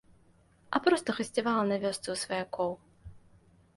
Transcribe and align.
А 0.77 0.81
проста 0.87 1.15
гасцявала 1.19 1.63
на 1.73 1.77
вёсцы 1.83 2.07
ў 2.15 2.25
сваякоў. 2.25 2.71